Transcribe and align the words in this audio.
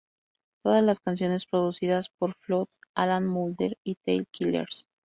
Todas 0.63 0.81
las 0.83 0.99
canciones 0.99 1.45
producidas 1.45 2.09
por 2.09 2.33
Flood, 2.33 2.65
Alan 2.95 3.27
Moulder 3.27 3.77
y 3.83 3.97
The 4.03 4.25
Killers. 4.31 4.87